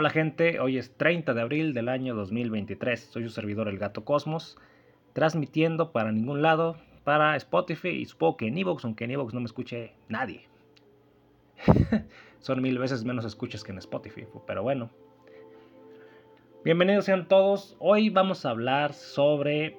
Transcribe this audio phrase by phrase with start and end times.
[0.00, 3.00] Hola gente, hoy es 30 de abril del año 2023.
[3.00, 4.56] Soy su servidor El Gato Cosmos,
[5.12, 9.40] transmitiendo para ningún lado, para Spotify y supongo que en Evox, aunque en Evox no
[9.40, 10.46] me escuche nadie.
[12.38, 14.88] Son mil veces menos escuchas que en Spotify, pero bueno.
[16.64, 17.76] Bienvenidos sean todos.
[17.80, 19.78] Hoy vamos a hablar sobre...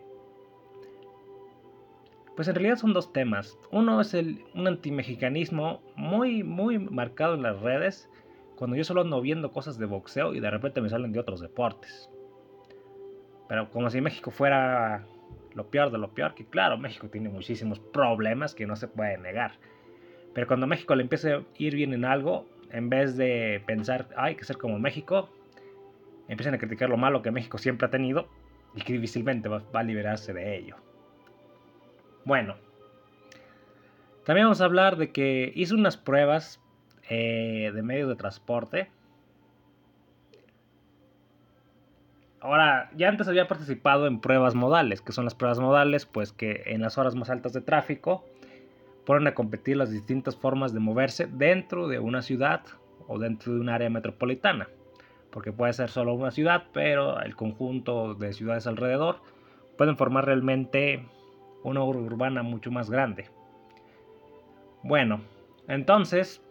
[2.36, 3.58] Pues en realidad son dos temas.
[3.72, 8.10] Uno es el, un antimexicanismo muy, muy marcado en las redes
[8.60, 11.40] cuando yo solo ando viendo cosas de boxeo y de repente me salen de otros
[11.40, 12.10] deportes.
[13.48, 15.08] Pero como si México fuera
[15.54, 19.18] lo peor de lo peor, que claro, México tiene muchísimos problemas que no se puede
[19.18, 19.54] negar.
[20.34, 24.36] Pero cuando México le empiece a ir bien en algo, en vez de pensar, hay
[24.36, 25.30] que ser como México,
[26.28, 28.28] empiezan a criticar lo malo que México siempre ha tenido
[28.76, 30.76] y que difícilmente va, a liberarse de ello.
[32.26, 32.58] Bueno,
[34.26, 36.62] también vamos a hablar de que hizo unas pruebas
[37.10, 38.90] eh, de medios de transporte.
[42.42, 46.64] Ahora, ya antes había participado en pruebas modales, que son las pruebas modales, pues que
[46.68, 48.24] en las horas más altas de tráfico
[49.06, 52.62] ponen a competir las distintas formas de moverse dentro de una ciudad
[53.08, 54.70] o dentro de un área metropolitana.
[55.32, 59.22] Porque puede ser solo una ciudad, pero el conjunto de ciudades alrededor
[59.78, 61.06] pueden formar realmente
[61.64, 63.26] una urbana mucho más grande.
[64.84, 65.22] Bueno,
[65.68, 66.42] entonces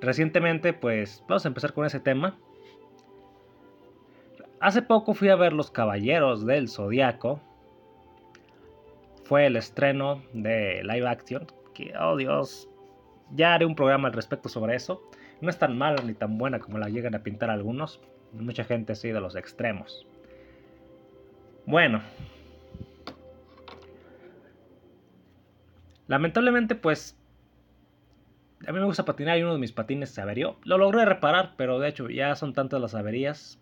[0.00, 2.36] recientemente, pues vamos a empezar con ese tema.
[4.60, 7.40] Hace poco fui a ver Los Caballeros del Zodiaco.
[9.24, 11.46] Fue el estreno de live action.
[11.74, 12.68] Que, oh Dios,
[13.32, 15.02] ya haré un programa al respecto sobre eso.
[15.40, 18.00] No es tan mala ni tan buena como la llegan a pintar algunos.
[18.32, 20.06] Mucha gente sigue de los extremos.
[21.66, 22.00] Bueno.
[26.06, 27.18] Lamentablemente, pues
[28.64, 30.56] a mí me gusta patinar y uno de mis patines se averió.
[30.64, 33.58] Lo logré reparar, pero de hecho ya son tantas las averías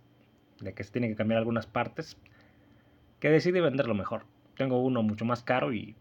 [0.60, 2.16] de que se tienen que cambiar algunas partes
[3.18, 4.24] que decidí venderlo mejor.
[4.56, 5.96] Tengo uno mucho más caro y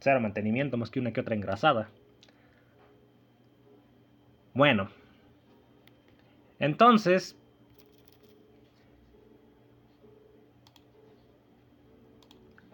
[0.00, 1.88] cero mantenimiento más que una que otra engrasada.
[4.54, 4.88] Bueno,
[6.58, 7.36] entonces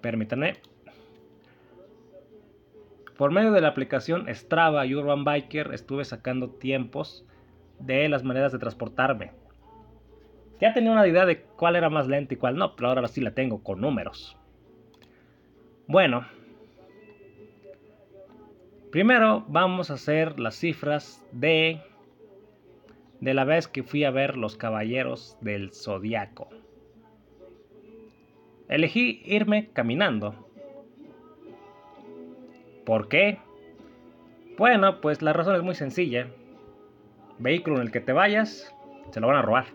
[0.00, 0.58] permítanme
[3.16, 7.26] por medio de la aplicación Strava y Urban Biker estuve sacando tiempos
[7.78, 9.32] de las maneras de transportarme.
[10.60, 13.20] Ya tenía una idea de cuál era más lento y cuál no, pero ahora sí
[13.20, 14.36] la tengo con números.
[15.86, 16.26] Bueno,
[18.90, 21.80] primero vamos a hacer las cifras de
[23.20, 26.50] de la vez que fui a ver Los Caballeros del Zodiaco.
[28.68, 30.43] Elegí irme caminando
[32.84, 33.38] ¿Por qué?
[34.58, 36.28] Bueno, pues la razón es muy sencilla.
[37.38, 38.74] Vehículo en el que te vayas,
[39.10, 39.66] se lo van a robar.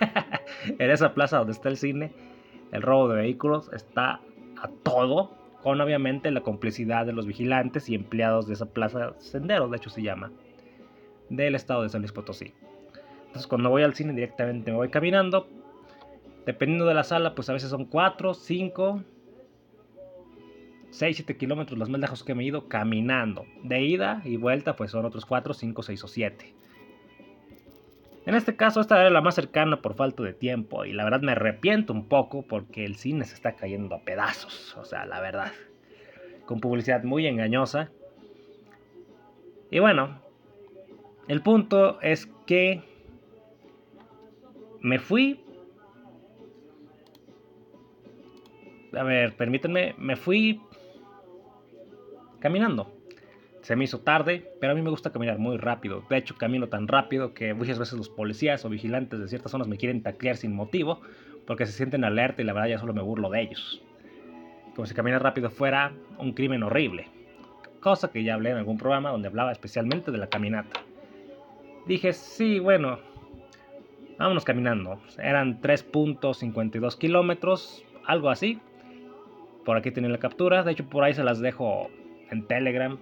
[0.78, 2.12] en esa plaza donde está el cine,
[2.72, 4.20] el robo de vehículos está
[4.60, 5.30] a todo,
[5.62, 9.90] con obviamente la complicidad de los vigilantes y empleados de esa plaza Sendero, de hecho
[9.90, 10.30] se llama,
[11.28, 12.52] del estado de San Luis Potosí.
[13.26, 15.48] Entonces cuando voy al cine directamente me voy caminando,
[16.46, 19.02] dependiendo de la sala, pues a veces son 4, 5,
[20.90, 23.46] 6-7 kilómetros los más lejos que me he ido caminando.
[23.62, 26.54] De ida y vuelta pues son otros 4, 5, 6 o 7.
[28.26, 31.22] En este caso esta era la más cercana por falta de tiempo y la verdad
[31.22, 35.20] me arrepiento un poco porque el cine se está cayendo a pedazos, o sea, la
[35.20, 35.52] verdad.
[36.44, 37.90] Con publicidad muy engañosa.
[39.70, 40.20] Y bueno,
[41.28, 42.82] el punto es que
[44.80, 45.44] me fui...
[48.92, 50.60] A ver, permítanme, me fui
[52.40, 52.92] caminando.
[53.62, 56.02] Se me hizo tarde, pero a mí me gusta caminar muy rápido.
[56.08, 59.68] De hecho, camino tan rápido que muchas veces los policías o vigilantes de ciertas zonas
[59.68, 61.00] me quieren taclear sin motivo
[61.46, 63.82] porque se sienten alerta y la verdad ya solo me burlo de ellos.
[64.74, 67.08] Como si caminar rápido fuera un crimen horrible.
[67.80, 70.80] Cosa que ya hablé en algún programa donde hablaba especialmente de la caminata.
[71.86, 72.98] Dije, sí, bueno,
[74.18, 75.00] vámonos caminando.
[75.18, 78.60] Eran 3.52 kilómetros, algo así.
[79.64, 80.62] Por aquí tienen la captura.
[80.62, 81.90] De hecho, por ahí se las dejo
[82.30, 82.98] en Telegram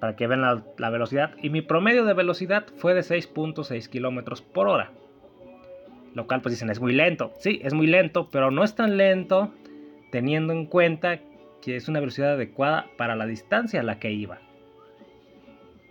[0.00, 1.34] para que vean la, velocidad.
[1.42, 4.92] Y mi promedio de velocidad fue de 6.6 kilómetros por hora.
[6.14, 7.32] Lo cual pues dicen es muy lento.
[7.38, 9.52] Sí, es muy lento, pero no es tan lento
[10.10, 11.20] teniendo en cuenta
[11.60, 14.38] que es una velocidad adecuada para la distancia a la que iba.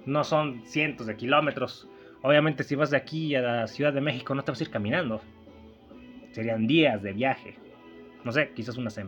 [0.05, 1.89] No son cientos de kilómetros.
[2.21, 4.69] Obviamente si vas de aquí a la Ciudad de México no te vas a ir
[4.69, 5.21] caminando.
[6.31, 7.55] Serían días de viaje.
[8.23, 8.99] No sé, quizás unas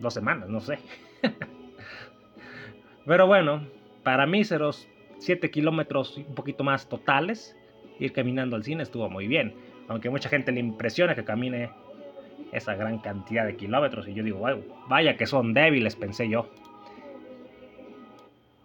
[0.00, 0.78] dos semanas, no sé.
[3.06, 3.66] Pero bueno,
[4.02, 7.56] para míseros 7 kilómetros un poquito más totales,
[7.98, 9.54] ir caminando al cine estuvo muy bien.
[9.88, 11.70] Aunque mucha gente le impresiona que camine
[12.52, 14.08] esa gran cantidad de kilómetros.
[14.08, 14.40] Y yo digo,
[14.88, 16.48] vaya que son débiles, pensé yo.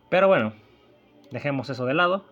[0.09, 0.53] Pero bueno,
[1.31, 2.25] dejemos eso de lado.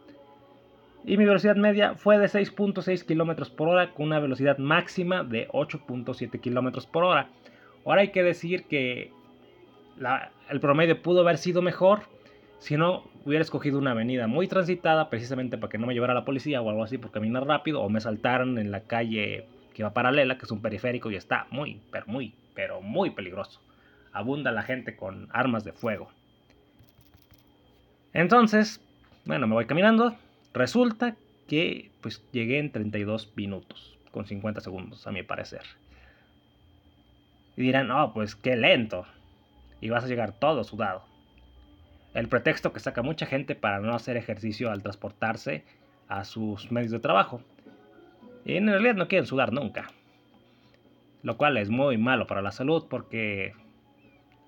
[1.05, 5.47] Y mi velocidad media fue de 6.6 km por hora con una velocidad máxima de
[5.49, 7.29] 8.7 km por hora.
[7.85, 9.11] Ahora hay que decir que
[10.49, 12.01] el promedio pudo haber sido mejor
[12.59, 16.25] si no hubiera escogido una avenida muy transitada precisamente para que no me llevara la
[16.25, 19.93] policía o algo así por caminar rápido o me saltaran en la calle que va
[19.93, 23.61] paralela, que es un periférico y está muy, pero muy, pero muy peligroso.
[24.11, 26.09] Abunda la gente con armas de fuego.
[28.13, 28.81] Entonces,
[29.25, 30.15] bueno, me voy caminando.
[30.53, 31.15] Resulta
[31.47, 35.61] que pues llegué en 32 minutos, con 50 segundos a mi parecer.
[37.55, 39.05] Y dirán, no, pues qué lento.
[39.81, 41.03] Y vas a llegar todo sudado.
[42.13, 45.63] El pretexto que saca mucha gente para no hacer ejercicio al transportarse
[46.07, 47.41] a sus medios de trabajo.
[48.45, 49.91] Y en realidad no quieren sudar nunca.
[51.21, 53.53] Lo cual es muy malo para la salud porque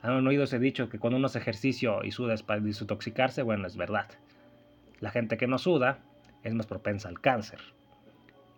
[0.02, 3.44] han oído ese dicho que cuando uno hace ejercicio y suda es para desintoxicarse.
[3.44, 4.08] Bueno, es verdad.
[5.00, 6.00] La gente que no suda
[6.44, 7.60] es más propensa al cáncer.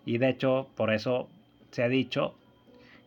[0.06, 1.30] Y de hecho, por eso
[1.72, 2.36] se ha dicho,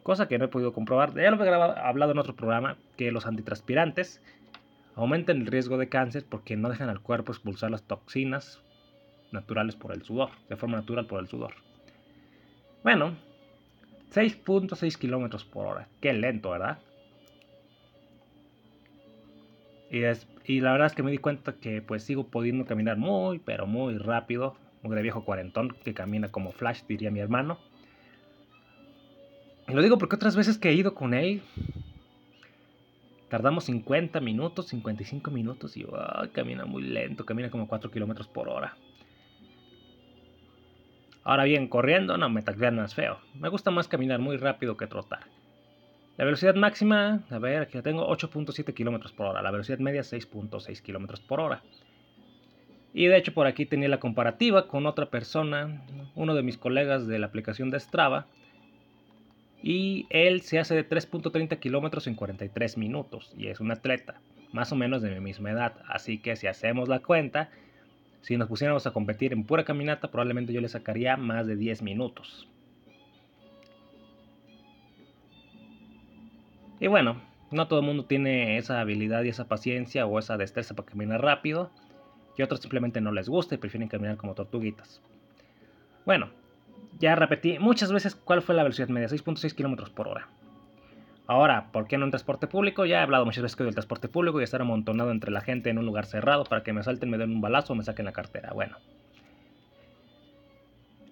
[0.04, 3.26] cosa que no he podido comprobar, ya lo he hablado en otro programa, que los
[3.26, 4.22] antitranspirantes
[4.94, 8.62] aumentan el riesgo de cáncer porque no dejan al cuerpo expulsar las toxinas
[9.32, 11.54] naturales por el sudor, de forma natural por el sudor.
[12.84, 13.16] Bueno,
[14.12, 15.88] 6.6 kilómetros por hora.
[16.02, 16.78] Qué lento, ¿verdad?
[19.90, 20.02] Y,
[20.44, 23.66] y la verdad es que me di cuenta que pues sigo pudiendo caminar muy, pero
[23.66, 24.54] muy rápido.
[24.82, 27.58] Un viejo cuarentón que camina como Flash, diría mi hermano.
[29.66, 31.42] Lo digo porque otras veces que he ido con él,
[33.34, 35.84] Tardamos 50 minutos, 55 minutos y
[36.32, 38.76] camina muy lento, camina como 4 kilómetros por hora.
[41.24, 43.18] Ahora bien, corriendo no me taclean más feo.
[43.34, 45.24] Me gusta más caminar muy rápido que trotar.
[46.16, 49.42] La velocidad máxima, a ver, aquí la tengo 8.7 kilómetros por hora.
[49.42, 51.64] La velocidad media 6.6 kilómetros por hora.
[52.92, 55.84] Y de hecho por aquí tenía la comparativa con otra persona,
[56.14, 58.28] uno de mis colegas de la aplicación de Strava,
[59.66, 64.20] y él se hace de 3.30 kilómetros en 43 minutos y es un atleta,
[64.52, 65.72] más o menos de mi misma edad.
[65.88, 67.48] Así que si hacemos la cuenta,
[68.20, 71.80] si nos pusiéramos a competir en pura caminata, probablemente yo le sacaría más de 10
[71.80, 72.46] minutos.
[76.78, 80.74] Y bueno, no todo el mundo tiene esa habilidad y esa paciencia o esa destreza
[80.74, 81.70] para caminar rápido.
[82.36, 85.00] Y otros simplemente no les gusta y prefieren caminar como tortuguitas.
[86.04, 86.28] Bueno,
[86.98, 90.28] ya repetí muchas veces cuál fue la velocidad media, 6.6 km por hora.
[91.26, 92.84] Ahora, ¿por qué no en transporte público?
[92.84, 95.70] Ya he hablado muchas veces que del transporte público y estar amontonado entre la gente
[95.70, 98.04] en un lugar cerrado para que me salten, me den un balazo o me saquen
[98.04, 98.52] la cartera.
[98.52, 98.76] Bueno.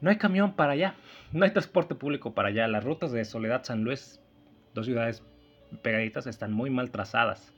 [0.03, 0.97] No hay camión para allá.
[1.33, 2.69] No hay transporte público para allá.
[2.69, 4.21] Las rutas de Soledad San Luis,
[4.75, 5.25] dos ciudades
[5.81, 7.55] pegaditas, están muy mal trazadas.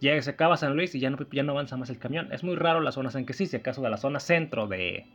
[0.00, 2.32] Ya se acaba San Luis y ya no, ya no avanza más el camión.
[2.32, 5.06] Es muy raro las zonas en que sí, si acaso de la zona centro de,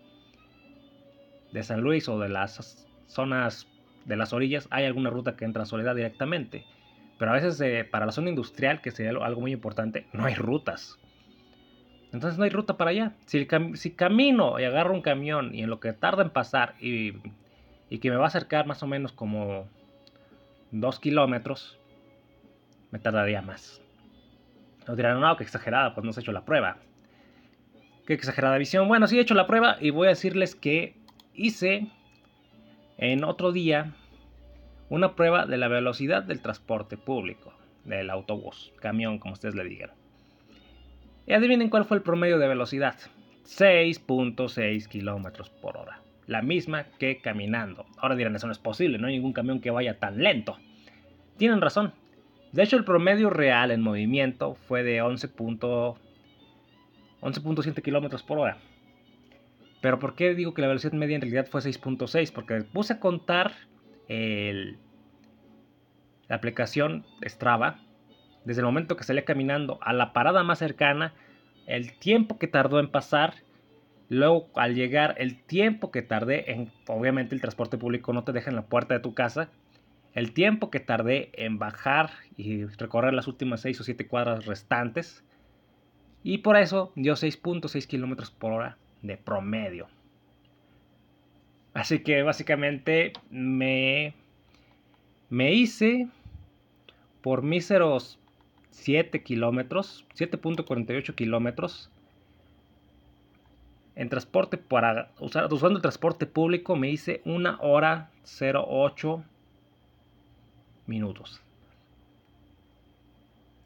[1.53, 3.67] de San Luis o de las zonas
[4.05, 6.65] de las orillas hay alguna ruta que entra a Soledad directamente.
[7.17, 10.33] Pero a veces eh, para la zona industrial, que sería algo muy importante, no hay
[10.33, 10.99] rutas.
[12.11, 13.13] Entonces no hay ruta para allá.
[13.25, 17.13] Si, camino y agarro un camión y en lo que tarda en pasar y,
[17.89, 19.67] y que me va a acercar más o menos como
[20.71, 21.79] dos kilómetros,
[22.91, 23.81] me tardaría más.
[24.87, 26.77] Nos dirán, no, que exagerada, pues no se ha hecho la prueba.
[28.05, 28.87] Qué exagerada visión.
[28.87, 31.02] Bueno, sí he hecho la prueba y voy a decirles que
[31.33, 31.87] hice
[32.97, 33.93] en otro día
[34.89, 37.53] una prueba de la velocidad del transporte público,
[37.85, 39.91] del autobús, camión, como ustedes le digan.
[41.25, 42.95] Y adivinen cuál fue el promedio de velocidad.
[43.45, 46.01] 6.6 kilómetros por hora.
[46.27, 47.85] La misma que caminando.
[47.97, 50.57] Ahora dirán, eso no es posible, no hay ningún camión que vaya tan lento.
[51.37, 51.93] Tienen razón.
[52.51, 58.57] De hecho, el promedio real en movimiento fue de 11.7 kilómetros por hora.
[59.83, 62.31] Pero ¿por qué digo que la velocidad media en realidad fue 6.6?
[62.31, 63.51] Porque puse a contar
[64.07, 64.77] la
[66.29, 67.81] aplicación Strava
[68.45, 71.13] desde el momento que salía caminando a la parada más cercana,
[71.67, 73.33] el tiempo que tardó en pasar,
[74.07, 78.49] luego al llegar el tiempo que tardé en, obviamente el transporte público no te deja
[78.51, 79.49] en la puerta de tu casa,
[80.13, 85.25] el tiempo que tardé en bajar y recorrer las últimas 6 o 7 cuadras restantes,
[86.23, 89.87] y por eso dio 6.6 kilómetros por hora de promedio.
[91.73, 94.15] Así que básicamente me,
[95.29, 96.07] me hice
[97.21, 98.19] por míseros
[98.71, 101.91] 7 kilómetros, 7.48 kilómetros.
[103.95, 108.09] En transporte, para usar, usando el transporte público me hice una hora
[108.41, 109.23] 08
[110.87, 111.41] minutos.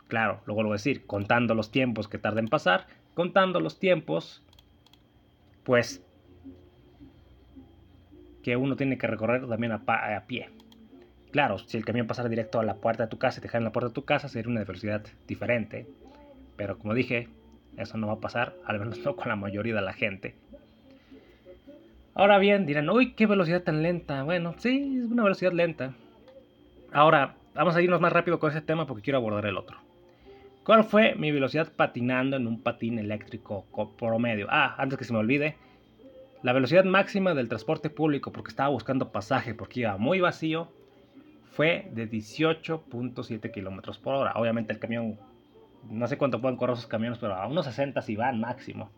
[0.08, 4.44] Claro, lo vuelvo a decir, contando los tiempos que tarda en pasar, contando los tiempos,
[5.68, 6.02] pues
[8.42, 10.50] que uno tiene que recorrer también a, a, pie.
[11.32, 13.60] Claro, si el camión pasara directo a la puerta de tu casa y te dejar
[13.60, 15.86] en la puerta de tu casa, sería una velocidad diferente.
[16.56, 17.28] Pero como dije,
[17.76, 20.36] eso no va a pasar, al menos no con la mayoría de la gente.
[22.16, 24.24] Ahora bien, dirán, uy, qué velocidad tan lenta.
[24.24, 25.96] Bueno, sí, es una velocidad lenta.
[26.94, 29.80] Ahora, vamos a irnos más rápido con ese tema porque quiero abordar el otro.
[30.68, 33.66] ¿Cuál fue mi velocidad patinando en un patín eléctrico
[33.98, 34.48] promedio?
[34.50, 35.56] Ah, antes que se me olvide,
[36.44, 40.68] la velocidad máxima del transporte público, porque estaba buscando pasaje, porque iba muy vacío,
[41.52, 44.34] fue de 18.7 kilómetros por hora.
[44.36, 45.18] Obviamente el camión,
[45.90, 48.92] no sé cuánto pueden correr esos camiones, pero a unos 60 si van máximo.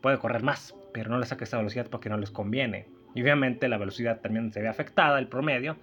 [0.00, 2.86] Puede correr más, pero no le saque esa velocidad porque no les conviene.
[3.14, 5.76] Y obviamente la velocidad también se ve afectada, el promedio,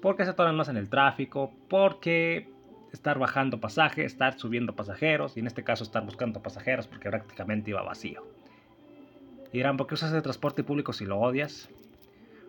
[0.00, 2.55] porque se atoran más en el tráfico, porque
[2.92, 7.70] estar bajando pasaje, estar subiendo pasajeros y en este caso estar buscando pasajeros porque prácticamente
[7.70, 8.22] iba vacío.
[9.52, 11.68] Y dirán, ¿por qué usas el transporte público si lo odias?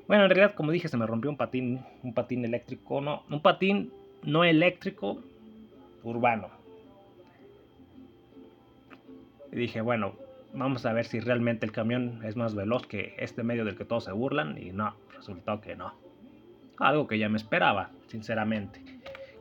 [0.08, 3.42] Bueno, en realidad, como dije, se me rompió un patín, un patín eléctrico, no, un
[3.42, 3.92] patín
[4.24, 5.22] no eléctrico,
[6.04, 6.50] urbano.
[9.52, 10.14] Y dije, bueno,
[10.54, 13.86] vamos a ver si realmente el camión es más veloz que este medio del que
[13.86, 14.58] todos se burlan.
[14.58, 15.94] Y no, resultó que no.
[16.78, 18.82] Algo que ya me esperaba, sinceramente.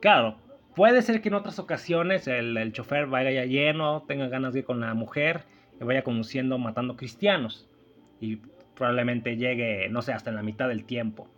[0.00, 0.36] Claro,
[0.76, 4.66] Puede ser que en otras ocasiones el, chofer vaya ya lleno, tenga ganas de ir
[4.66, 5.44] con la mujer
[5.80, 7.66] y vaya conduciendo matando cristianos.
[8.20, 8.36] Y
[8.74, 11.28] probablemente llegue, no sé, hasta en la mitad del tiempo.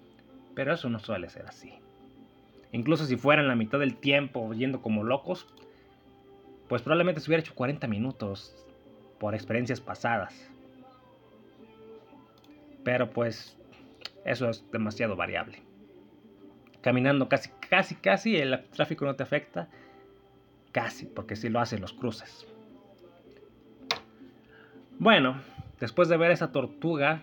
[0.57, 1.73] Pero eso no suele ser así.
[2.73, 5.47] Incluso si fuera en la mitad del tiempo yendo como locos,
[6.69, 8.57] pues probablemente se hubiera hecho 40 minutos
[9.21, 10.51] por experiencias pasadas.
[12.83, 13.57] Pero pues
[14.25, 15.68] eso es demasiado variable
[16.89, 19.69] caminando casi, casi, casi, el tráfico no te afecta.
[20.73, 22.47] Casi, porque si lo hacen los cruces.
[24.99, 25.39] Bueno,
[25.81, 27.21] después de ver esa tortuga,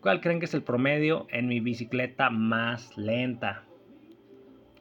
[0.00, 3.64] ¿cuál creen que es el promedio en mi bicicleta más lenta?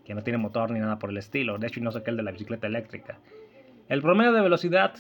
[0.05, 1.58] Que no tiene motor ni nada por el estilo.
[1.58, 3.17] De hecho, no sé qué el de la bicicleta eléctrica.
[3.88, 4.93] El promedio de velocidad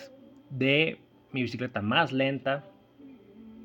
[0.49, 0.99] de
[1.31, 2.65] mi bicicleta más lenta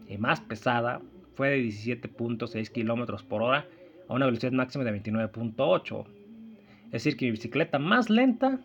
[0.07, 1.01] y más pesada
[1.35, 3.67] fue de 17.6 kilómetros por hora
[4.09, 6.05] a una velocidad máxima de 29.8.
[6.87, 8.61] Es decir, que mi bicicleta más lenta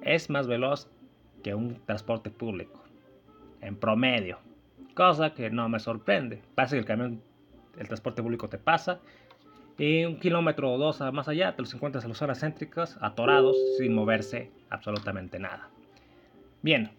[0.00, 0.88] es más veloz
[1.42, 2.82] que un transporte público,
[3.60, 4.38] en promedio.
[4.94, 6.42] Cosa que no me sorprende.
[6.54, 7.22] Pasa que el camión,
[7.78, 9.00] el transporte público te pasa
[9.76, 13.56] y un kilómetro o dos más allá te los encuentras a las horas céntricas atorados
[13.76, 15.68] sin moverse absolutamente nada.
[16.62, 16.90] Bien,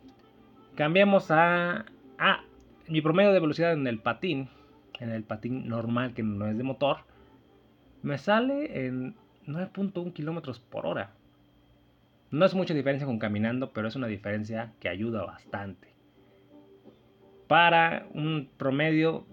[0.75, 1.85] cambiemos a,
[2.19, 2.43] a
[2.87, 4.49] mi promedio de velocidad en el patín
[4.99, 6.97] en el patín normal que no es de motor,
[8.01, 9.15] me sale en
[9.47, 11.11] 9.1 kilómetros por hora.
[12.31, 15.89] No es mucha diferencia con caminando, pero es una diferencia que ayuda bastante.
[17.47, 19.25] Para un promedio,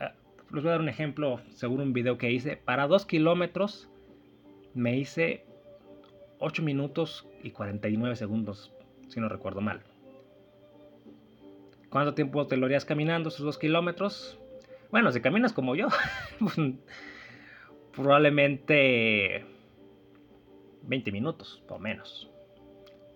[0.00, 0.10] eh,
[0.52, 2.56] les voy a dar un ejemplo según un video que hice.
[2.56, 3.88] Para 2 kilómetros
[4.74, 5.44] me hice
[6.40, 8.72] 8 minutos y 49 segundos,
[9.08, 9.82] si no recuerdo mal.
[11.88, 14.39] ¿Cuánto tiempo te lo harías caminando esos 2 kilómetros?
[14.90, 15.88] Bueno, si caminas como yo,
[16.38, 16.56] pues,
[17.92, 19.44] probablemente
[20.82, 22.30] 20 minutos o menos.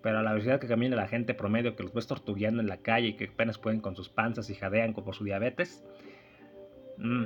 [0.02, 2.76] Pero a la velocidad que camina la gente promedio que los ves tortugueando en la
[2.76, 5.82] calle y que apenas pueden con sus panzas y jadean por su diabetes,
[6.98, 7.24] mm,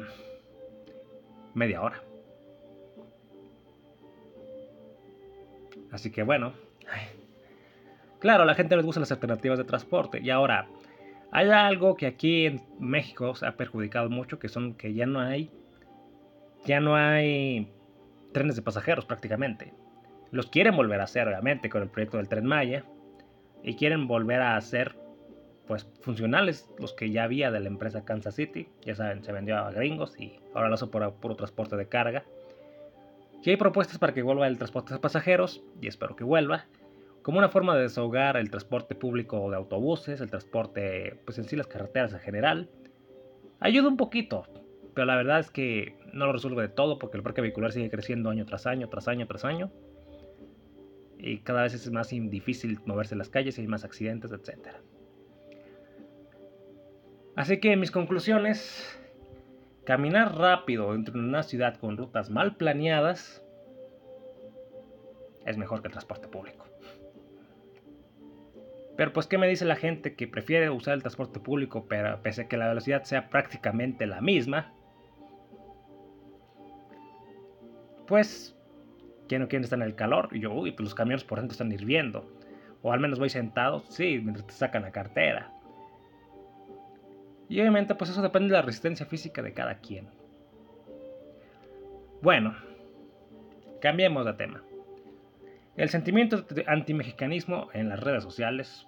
[1.54, 2.02] media hora.
[5.90, 6.52] Así que bueno,
[8.20, 10.20] claro, a la gente les gusta las alternativas de transporte.
[10.22, 10.68] Y ahora,
[11.30, 15.20] hay algo que aquí en México se ha perjudicado mucho, que son que ya no
[15.20, 15.50] hay,
[16.64, 17.70] ya no hay
[18.32, 19.72] trenes de pasajeros prácticamente.
[20.30, 22.84] Los quieren volver a hacer, obviamente, con el proyecto del Tren Maya,
[23.62, 24.94] y quieren volver a hacer,
[25.66, 28.68] pues, funcionales los que ya había de la empresa Kansas City.
[28.82, 32.24] Ya saben, se vendió a gringos y ahora lo hace por puro transporte de carga.
[33.42, 36.66] Y hay propuestas para que vuelva el transporte de pasajeros, y espero que vuelva
[37.22, 41.56] como una forma de desahogar el transporte público de autobuses, el transporte, pues en sí
[41.56, 42.70] las carreteras en general.
[43.60, 44.46] Ayuda un poquito,
[44.94, 47.90] pero la verdad es que no lo resuelve de todo porque el parque vehicular sigue
[47.90, 49.70] creciendo año tras año, tras año, tras año.
[51.18, 54.68] Y cada vez es más difícil moverse en las calles hay más accidentes, etc.
[57.34, 58.98] Así que mis conclusiones,
[59.84, 63.44] caminar rápido dentro de una ciudad con rutas mal planeadas
[65.44, 66.67] es mejor que el transporte público.
[68.98, 72.42] Pero pues, ¿qué me dice la gente que prefiere usar el transporte público, pero pese
[72.42, 74.72] a que la velocidad sea prácticamente la misma?
[78.08, 78.56] Pues,
[79.28, 80.30] ¿quién no quiere estar en el calor?
[80.32, 82.28] Y yo, uy, pues los camiones por dentro están hirviendo.
[82.82, 85.52] O al menos voy sentado, sí, mientras te sacan la cartera.
[87.48, 90.08] Y obviamente, pues eso depende de la resistencia física de cada quien.
[92.20, 92.56] Bueno,
[93.80, 94.60] cambiemos de tema.
[95.78, 98.84] El sentimiento de antimexicanismo en las redes sociales,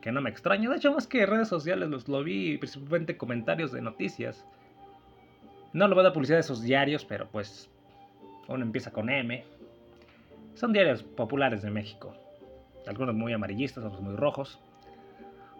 [0.00, 3.72] que no me extraña, de hecho más que redes sociales, los, lo vi principalmente comentarios
[3.72, 4.46] de noticias.
[5.72, 7.68] No lo veo de publicidad de esos diarios, pero pues
[8.46, 9.44] uno empieza con M.
[10.54, 12.14] Son diarios populares de México,
[12.86, 14.60] algunos muy amarillistas, otros muy rojos,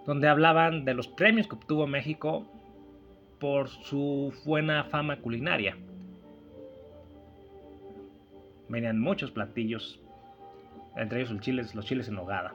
[0.07, 2.47] donde hablaban de los premios que obtuvo México
[3.41, 5.77] por su buena fama culinaria.
[8.69, 10.01] Venían muchos platillos
[10.99, 11.31] entre ellos
[11.75, 12.55] los chiles, en nogada.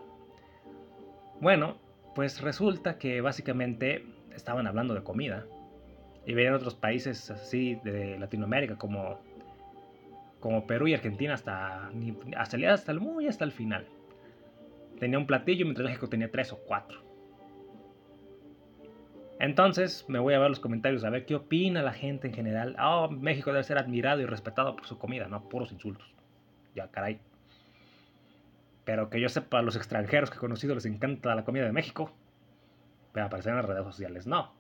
[1.40, 1.78] Bueno,
[2.16, 5.46] pues resulta que básicamente estaban hablando de comida
[6.26, 9.20] y venían otros países así de Latinoamérica como,
[10.40, 11.90] como Perú y Argentina hasta,
[12.38, 13.88] hasta, hasta el muy hasta el final.
[15.00, 17.02] Tenía un platillo mientras México tenía tres o cuatro.
[19.40, 22.78] Entonces me voy a ver los comentarios a ver qué opina la gente en general.
[22.80, 26.14] Oh, México debe ser admirado y respetado por su comida, no puros insultos.
[26.76, 27.20] Ya, caray.
[28.86, 31.72] Pero que yo sepa, a los extranjeros que he conocido les encanta la comida de
[31.72, 32.12] México.
[33.14, 34.54] Pero aparecen en las redes sociales no.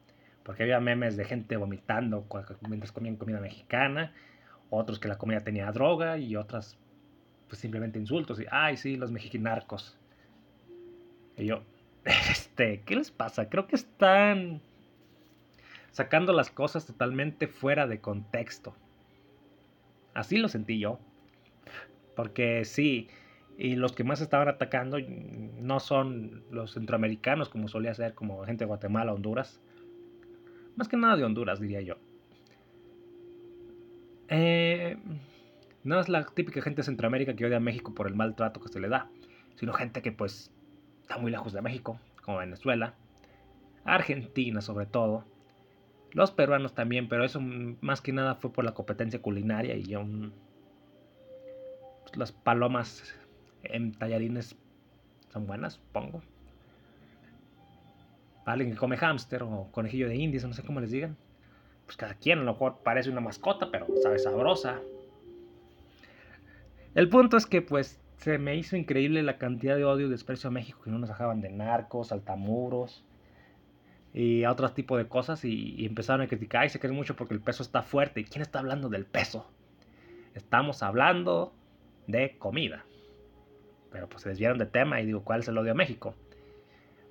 [0.43, 2.25] Porque había memes de gente vomitando
[2.67, 4.13] mientras comían comida mexicana.
[4.69, 6.77] Otros que la comida tenía droga y otras
[7.47, 8.39] pues simplemente insultos.
[8.39, 9.97] Y, ay, sí, los mexicanarcos.
[11.37, 11.63] Y yo,
[12.05, 13.49] este, ¿qué les pasa?
[13.49, 14.61] Creo que están
[15.91, 18.75] sacando las cosas totalmente fuera de contexto.
[20.13, 20.99] Así lo sentí yo.
[22.15, 23.09] Porque sí,
[23.57, 28.63] y los que más estaban atacando no son los centroamericanos, como solía ser, como gente
[28.63, 29.61] de Guatemala, Honduras.
[30.75, 31.95] Más que nada de Honduras, diría yo.
[34.29, 34.97] Eh,
[35.83, 38.69] no es la típica gente de Centroamérica que odia a México por el maltrato que
[38.69, 39.09] se le da,
[39.55, 40.51] sino gente que pues
[41.01, 42.95] está muy lejos de México, como Venezuela,
[43.83, 45.25] Argentina sobre todo,
[46.11, 50.33] los peruanos también, pero eso más que nada fue por la competencia culinaria y un,
[52.03, 53.15] pues, las palomas
[53.63, 54.55] en tallarines
[55.31, 56.21] son buenas, supongo.
[58.45, 61.17] Alguien que come hámster o conejillo de indias, no sé cómo les digan.
[61.85, 64.79] Pues cada quien, a lo mejor parece una mascota, pero sabe sabrosa.
[66.93, 70.49] El punto es que pues se me hizo increíble la cantidad de odio y desprecio
[70.49, 73.03] a México que no nos dejaban de narcos, altamuros
[74.13, 77.15] y a otro tipo de cosas y, y empezaron a criticar y se creen mucho
[77.15, 78.21] porque el peso está fuerte.
[78.21, 79.49] ¿Y quién está hablando del peso?
[80.35, 81.53] Estamos hablando
[82.07, 82.85] de comida
[83.93, 86.15] pero pues se desviaron de tema y digo, ¿cuál es el odio a México?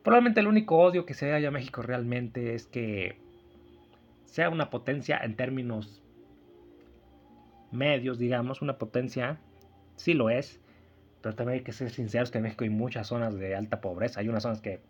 [0.03, 3.16] Probablemente el único odio que se haya a México realmente es que
[4.25, 6.03] sea una potencia en términos
[7.71, 9.38] medios, digamos, una potencia,
[9.95, 10.61] sí lo es,
[11.23, 14.18] pero también hay que ser sinceros que en México hay muchas zonas de alta pobreza,
[14.18, 14.81] hay unas zonas que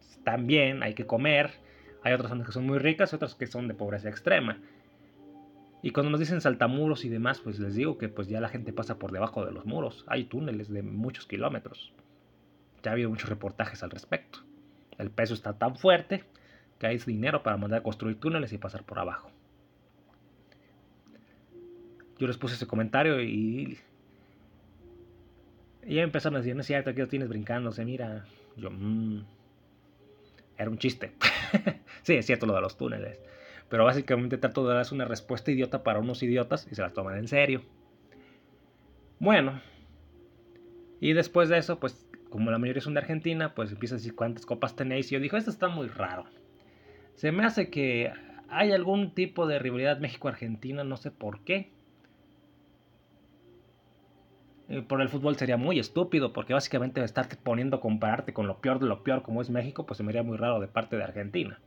[0.00, 1.52] están bien, hay que comer,
[2.02, 4.60] hay otras zonas que son muy ricas y otras que son de pobreza extrema.
[5.82, 8.72] Y cuando nos dicen saltamuros y demás, pues les digo que pues ya la gente
[8.72, 10.04] pasa por debajo de los muros.
[10.08, 11.92] Hay túneles de muchos kilómetros.
[12.82, 14.40] Ya ha habido muchos reportajes al respecto.
[14.98, 16.24] El peso está tan fuerte
[16.78, 19.30] que hay dinero para mandar a construir túneles y pasar por abajo.
[22.18, 23.78] Yo les puse ese comentario y,
[25.86, 28.26] y ya empezaron a decir, no es cierto, aquí lo tienes brincándose, mira.
[28.56, 29.22] Yo, mmm,
[30.56, 31.12] era un chiste.
[32.02, 33.20] sí, es cierto lo de los túneles.
[33.68, 37.28] Pero básicamente trato de una respuesta idiota para unos idiotas y se las toman en
[37.28, 37.62] serio.
[39.18, 39.60] Bueno.
[41.00, 44.14] Y después de eso, pues como la mayoría son de Argentina, pues empieza a decir
[44.14, 45.10] cuántas copas tenéis.
[45.10, 46.24] Y yo digo, esto está muy raro.
[47.14, 48.12] Se me hace que
[48.48, 51.72] hay algún tipo de rivalidad México-Argentina, no sé por qué.
[54.68, 58.60] Eh, por el fútbol sería muy estúpido, porque básicamente estarte poniendo a compararte con lo
[58.60, 60.96] peor de lo peor como es México, pues se me haría muy raro de parte
[60.96, 61.58] de Argentina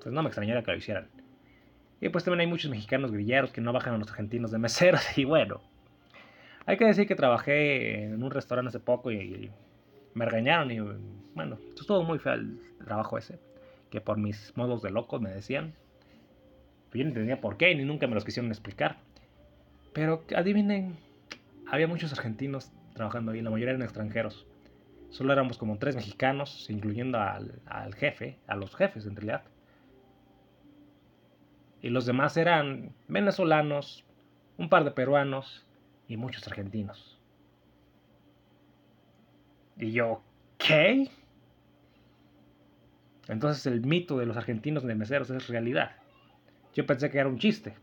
[0.00, 1.08] pues no me extrañaría que lo hicieran.
[2.00, 5.02] Y pues también hay muchos mexicanos grilleros que no bajan a los argentinos de meseros
[5.18, 5.60] y bueno.
[6.66, 9.50] Hay que decir que trabajé en un restaurante hace poco y,
[10.12, 10.80] me regañaron y
[11.34, 13.38] bueno, estuvo muy feo el trabajo ese.
[13.90, 15.74] Que por mis modos de loco me decían.
[16.92, 18.98] yo no entendía por qué ni nunca me los quisieron explicar.
[19.92, 20.96] Pero adivinen,
[21.66, 24.46] había muchos argentinos trabajando ahí, la mayoría eran extranjeros.
[25.10, 29.42] Solo éramos como tres mexicanos, incluyendo al, al jefe, a los jefes en realidad
[31.82, 34.04] y los demás eran venezolanos,
[34.58, 35.66] un par de peruanos
[36.08, 37.18] y muchos argentinos.
[39.78, 40.22] Y yo,
[40.60, 41.08] ¿Qué?
[43.28, 45.92] Entonces el mito de los argentinos de meseros es realidad.
[46.74, 47.74] Yo pensé que era un chiste,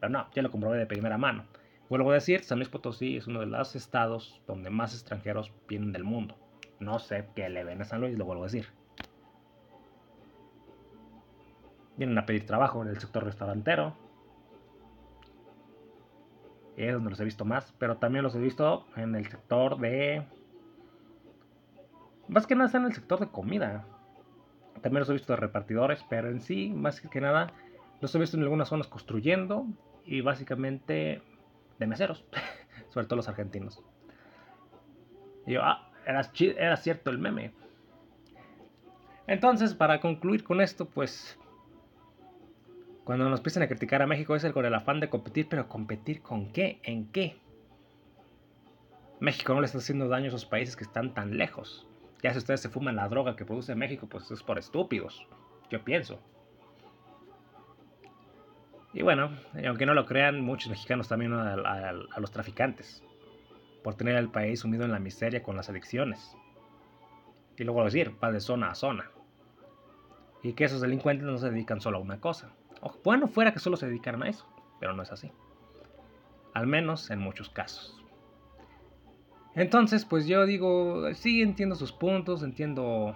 [0.00, 1.44] pero no, ya lo comprobé de primera mano.
[1.90, 5.92] Vuelvo a decir, San Luis Potosí es uno de los estados donde más extranjeros vienen
[5.92, 6.36] del mundo.
[6.80, 8.66] No sé qué le ven a San Luis, lo vuelvo a decir.
[11.96, 13.96] Vienen a pedir trabajo en el sector restaurantero.
[16.76, 20.26] Es donde los he visto más, pero también los he visto en el sector de...
[22.26, 23.86] Más que nada está en el sector de comida.
[24.82, 27.52] También los he visto de repartidores, pero en sí, más que nada,
[28.00, 29.66] los he visto en algunas zonas construyendo
[30.04, 31.22] y básicamente
[31.78, 32.24] de meseros,
[32.88, 33.82] sobre todo los argentinos.
[35.46, 36.28] Y yo, ah, era,
[36.58, 37.52] era cierto el meme.
[39.26, 41.38] Entonces, para concluir con esto, pues
[43.04, 45.68] cuando nos empiezan a criticar a México es el con el afán de competir, pero
[45.68, 47.36] competir con qué, en qué.
[49.20, 51.86] México no le está haciendo daño a esos países que están tan lejos.
[52.22, 55.26] Ya si ustedes se fuman la droga que produce México, pues es por estúpidos.
[55.70, 56.18] Yo pienso.
[58.94, 59.30] Y bueno,
[59.66, 63.02] aunque no lo crean, muchos mexicanos también a, los traficantes
[63.82, 66.34] por tener al país sumido en la miseria con las adicciones.
[67.58, 69.10] Y luego decir, va de zona a zona.
[70.42, 72.52] Y que esos delincuentes no se dedican solo a una cosa.
[73.02, 74.46] Bueno, fuera que solo se dedicaran a eso,
[74.80, 75.30] pero no es así.
[76.54, 78.00] Al menos en muchos casos.
[79.54, 83.14] Entonces, pues yo digo, sí entiendo sus puntos, entiendo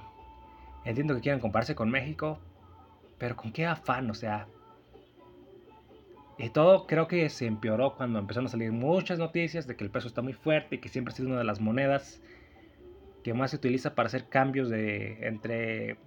[0.85, 2.39] entiendo que quieran compararse con México,
[3.19, 4.47] pero con qué afán, o sea,
[6.39, 9.91] y todo creo que se empeoró cuando empezaron a salir muchas noticias de que el
[9.91, 12.23] peso está muy fuerte y que siempre ha sido una de las monedas
[13.25, 15.99] que más se utiliza para hacer cambios de entre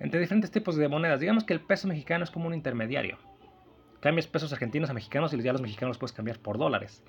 [0.00, 1.20] entre diferentes tipos de monedas.
[1.20, 3.18] Digamos que el peso mexicano es como un intermediario.
[4.00, 7.04] Cambias pesos argentinos a mexicanos y ya los mexicanos puedes cambiar por dólares.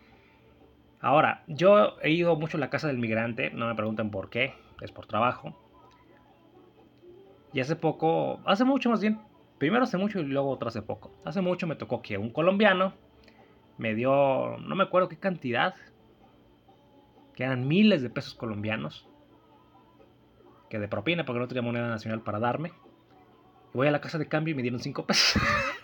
[1.02, 4.54] Ahora, yo he ido mucho a la casa del migrante, no me pregunten por qué,
[4.82, 5.58] es por trabajo.
[7.54, 9.20] Y hace poco, hace mucho más bien,
[9.60, 11.12] Primero hace mucho y luego otro hace poco.
[11.26, 12.94] Hace mucho me tocó que un colombiano
[13.78, 15.76] me dio, no me acuerdo qué cantidad,
[17.36, 19.09] que eran miles de pesos colombianos,
[20.70, 22.72] que de propina porque no tenía moneda nacional para darme.
[23.74, 25.42] Voy a la casa de cambio y me dieron 5 pesos.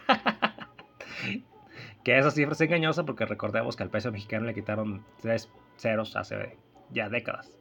[2.04, 6.16] que esa cifra es engañosa porque recordemos que al peso mexicano le quitaron 3 ceros
[6.16, 6.58] hace
[6.92, 7.58] ya décadas.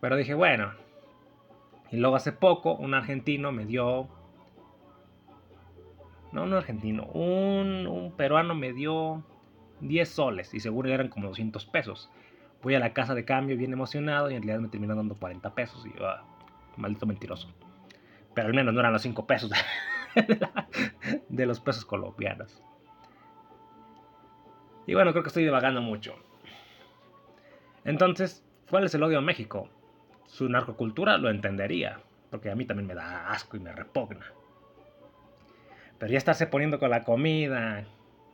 [0.00, 0.72] Pero dije, bueno,
[1.90, 4.08] y luego hace poco un argentino me dio...
[6.32, 9.22] No, un argentino, un, peruano me dio
[9.80, 12.10] 10 soles y seguro eran como 200 pesos.
[12.64, 15.54] Voy a la casa de cambio bien emocionado y en realidad me terminó dando 40
[15.54, 16.24] pesos y yo, ah,
[16.76, 17.54] maldito mentiroso.
[18.34, 19.52] Pero al menos no eran los 5 pesos
[21.28, 22.60] de los pesos colombianos.
[24.86, 26.16] Y bueno, creo que estoy divagando mucho.
[27.84, 29.68] Entonces, ¿cuál es el odio a México?
[30.34, 32.00] su narcocultura lo entendería,
[32.30, 34.26] porque a mí también me da asco y me repugna.
[35.98, 37.84] Pero ya estarse poniendo con la comida,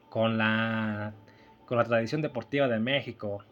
[0.08, 1.12] con la,
[1.66, 3.44] con la tradición deportiva de México.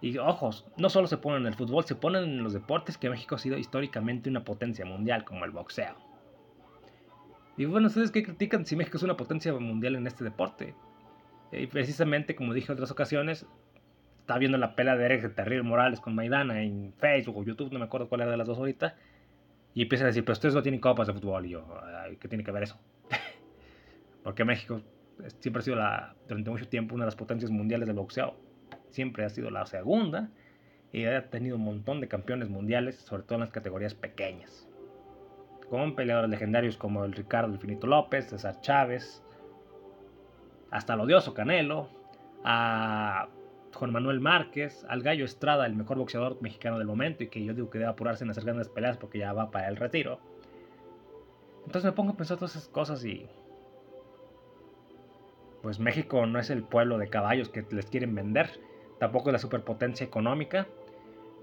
[0.00, 3.10] Y ojos, no solo se ponen en el fútbol, se ponen en los deportes que
[3.10, 5.96] México ha sido históricamente una potencia mundial, como el boxeo.
[7.56, 10.76] Y bueno, ¿ustedes qué critican si México es una potencia mundial en este deporte?
[11.50, 13.46] Y precisamente, como dije en otras ocasiones,
[14.20, 17.80] estaba viendo la pelea de Eric Terrible Morales con Maidana en Facebook o YouTube, no
[17.80, 18.94] me acuerdo cuál era de las dos ahorita.
[19.74, 21.46] Y empieza a decir, pero ustedes no tienen copas de fútbol.
[21.46, 21.66] Y yo,
[22.20, 22.78] ¿qué tiene que ver eso?
[24.22, 24.80] Porque México
[25.40, 28.36] siempre ha sido la, durante mucho tiempo una de las potencias mundiales del boxeo.
[28.90, 30.30] Siempre ha sido la segunda.
[30.92, 34.68] Y ha tenido un montón de campeones mundiales, sobre todo en las categorías pequeñas.
[35.68, 39.22] Con peleadores legendarios como el Ricardo Infinito López, César Chávez,
[40.70, 41.90] hasta el odioso Canelo,
[42.44, 43.28] a
[43.74, 47.54] Juan Manuel Márquez, al Gallo Estrada, el mejor boxeador mexicano del momento y que yo
[47.54, 50.20] digo que debe apurarse en hacer grandes peleas porque ya va para el retiro.
[51.66, 53.26] Entonces me pongo a pensar todas esas cosas y...
[55.62, 58.48] Pues México no es el pueblo de caballos que les quieren vender,
[58.98, 60.66] tampoco es la superpotencia económica,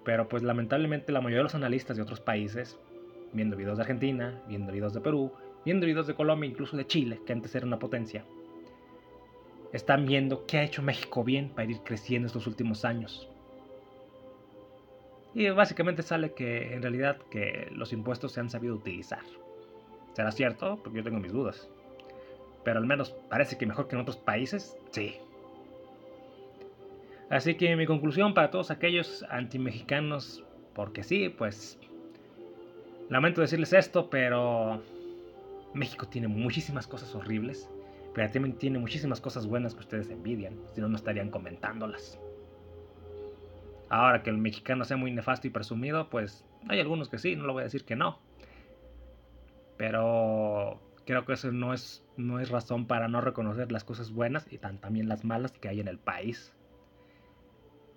[0.04, 2.78] pero pues lamentablemente la mayoría de los analistas de otros países,
[3.34, 5.32] viendo videos de Argentina, viendo videos de Perú,
[5.66, 8.24] viendo videos de Colombia, incluso de Chile, que antes era una potencia,
[9.74, 13.30] están viendo qué ha hecho México bien para ir creciendo estos últimos años.
[15.34, 19.20] Y básicamente sale que en realidad que los impuestos se han sabido utilizar.
[20.14, 20.80] ¿Será cierto?
[20.82, 21.70] Porque yo tengo mis dudas.
[22.64, 25.18] Pero al menos parece que mejor que en otros países, sí.
[27.30, 31.80] Así que mi conclusión para todos aquellos anti-mexicanos, porque sí, pues
[33.10, 34.82] lamento decirles esto, pero
[35.74, 37.70] México tiene muchísimas cosas horribles
[38.16, 42.18] pero también tiene muchísimas cosas buenas que ustedes envidian, si no, no estarían comentándolas.
[43.90, 47.46] Ahora que el mexicano sea muy nefasto y presumido, pues hay algunos que sí, no
[47.46, 48.20] lo voy a decir que no.
[49.76, 54.48] Pero creo que eso no es, no es razón para no reconocer las cosas buenas
[54.50, 56.54] y también las malas que hay en el país.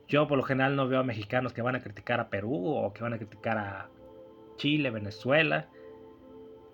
[0.08, 2.92] Yo por lo general no veo a mexicanos que van a criticar a Perú o
[2.94, 3.88] que van a criticar a
[4.56, 5.68] Chile, Venezuela.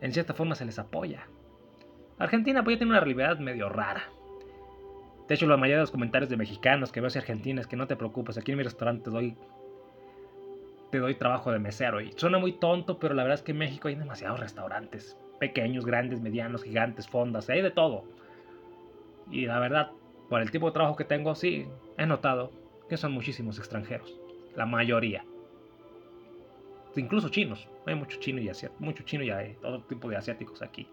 [0.00, 1.26] En cierta forma se les apoya.
[2.18, 4.04] Argentina pues ya tiene una realidad medio rara.
[5.26, 7.76] De hecho, la mayoría de los comentarios de mexicanos que veo hacia Argentina es que
[7.76, 9.36] no te preocupes, aquí en mi restaurante te doy,
[10.90, 12.00] te doy trabajo de mesero.
[12.00, 15.18] Y suena muy tonto, pero la verdad es que en México hay demasiados restaurantes.
[15.40, 18.04] Pequeños, grandes, medianos, gigantes, fondas, hay de todo.
[19.30, 19.90] Y la verdad,
[20.28, 21.66] por el tipo de trabajo que tengo, sí,
[21.96, 24.14] he notado que son muchísimos extranjeros.
[24.54, 25.24] La mayoría.
[26.96, 27.68] Incluso chinos.
[27.86, 28.50] Hay mucho chino y.
[28.78, 30.88] Mucho chino y hay todo tipo de asiáticos aquí.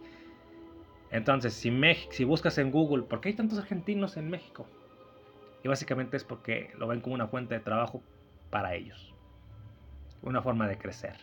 [1.12, 1.72] Entonces, si,
[2.10, 4.66] si buscas en Google, ¿por qué hay tantos argentinos en México?
[5.64, 8.02] Y básicamente es porque lo ven como una fuente de trabajo
[8.50, 9.14] para ellos.
[10.22, 11.18] Una forma de crecer.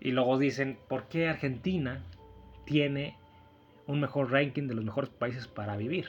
[0.00, 2.04] Y luego dicen, ¿por qué Argentina
[2.66, 3.16] tiene
[3.86, 6.08] un mejor ranking de los mejores países para vivir?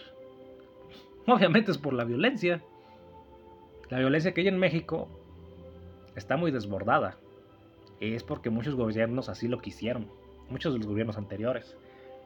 [1.34, 2.62] Obviamente es por la violencia.
[3.90, 5.08] La violencia que hay en México
[6.16, 7.18] está muy desbordada.
[8.00, 10.08] Es porque muchos gobiernos así lo quisieron
[10.50, 11.76] muchos de los gobiernos anteriores.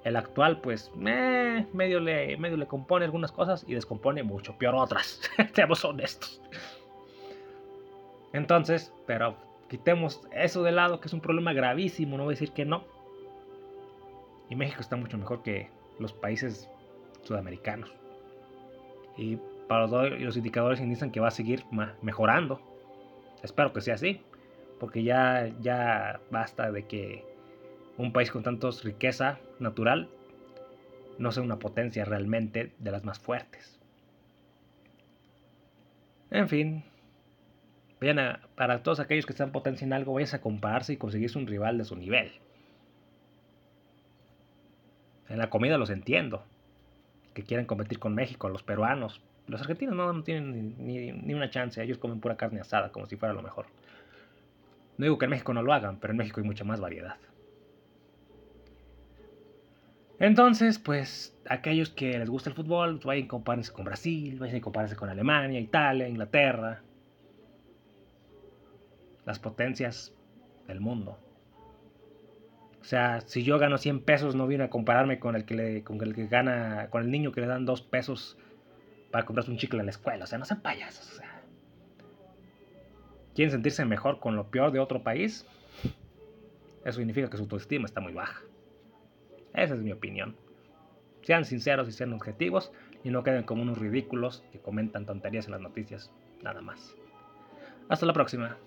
[0.03, 5.21] El actual, pues, medio, le, medio le compone algunas cosas y descompone mucho, peor otras.
[5.53, 6.41] Seamos honestos.
[8.31, 9.35] Entonces, pero
[9.67, 12.83] quitemos eso de lado, que es un problema gravísimo, no voy a decir que no.
[14.49, 16.69] Y México está mucho mejor que los países
[17.23, 17.93] sudamericanos.
[19.19, 21.65] Y para los, los indicadores indican que va a seguir
[22.01, 22.61] mejorando.
[23.43, 24.21] Espero que sea así,
[24.79, 27.25] porque ya, ya basta de que
[27.97, 30.07] un país con tantos riqueza natural
[31.17, 33.77] no sea una potencia realmente de las más fuertes.
[36.31, 36.85] En fin,
[38.55, 41.77] para todos aquellos que están potencia en algo, vayas a compararse y conseguirse un rival
[41.77, 42.31] de su nivel.
[45.27, 46.45] En la comida los entiendo,
[47.33, 49.21] que quieren competir con México, los peruanos.
[49.47, 53.15] Los argentinos no, tienen ni, ni, una chance, ellos comen pura carne asada, como si
[53.15, 53.65] fuera lo mejor.
[54.97, 57.15] No digo que en México no lo hagan, pero en México hay mucha más variedad.
[60.19, 64.57] Entonces, pues, aquellos que les gusta el fútbol, pues, vayan a compararse con Brasil, vayan
[64.57, 66.81] a compararse con Alemania, Italia, Inglaterra.
[69.25, 70.13] Las potencias
[70.67, 71.17] del mundo.
[72.89, 75.83] O sea, si yo gano 100 pesos, no viene a compararme con el que, le,
[75.83, 78.35] con el que gana, con el niño que le dan 2 pesos
[79.11, 80.23] para comprarse un chicle en la escuela.
[80.23, 81.19] O sea, no sean payasos.
[81.19, 81.23] O
[83.35, 85.45] ¿quieren sentirse mejor con lo peor de otro país?
[86.83, 88.41] Eso significa que su autoestima está muy baja.
[89.53, 90.35] Esa es mi opinión.
[91.21, 92.71] Sean sinceros y sean objetivos
[93.03, 96.95] y no queden como unos ridículos que comentan tonterías en las noticias, nada más.
[97.87, 98.57] Hasta la próxima.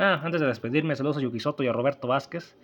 [0.00, 2.56] Ah, antes de despedirme, saludos a Yuki Soto y a Roberto Vázquez.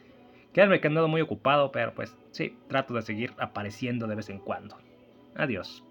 [0.52, 4.30] Créanme que he andado muy ocupado, pero pues sí, trato de seguir apareciendo de vez
[4.30, 4.78] en cuando.
[5.34, 5.82] Adiós.